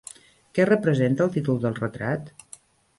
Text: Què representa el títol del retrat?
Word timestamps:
Què 0.57 0.65
representa 0.69 1.27
el 1.27 1.31
títol 1.37 1.63
del 1.67 1.81
retrat? 1.85 2.37